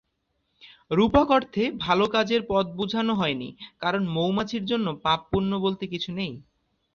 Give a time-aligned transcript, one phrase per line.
[0.91, 3.49] রূপক অর্থে ভালো কাজের পথ বুঝানো হয়নি,
[3.79, 6.33] কারণ মৌমাছির জন্য পাপ-পূণ্য বলতে কিছু নেই।